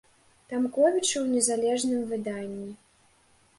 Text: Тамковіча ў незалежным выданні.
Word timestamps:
Тамковіча 0.53 1.13
ў 1.19 1.25
незалежным 1.35 2.01
выданні. 2.17 2.69